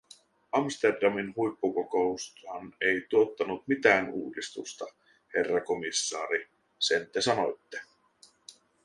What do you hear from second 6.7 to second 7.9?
sen te sanoitte.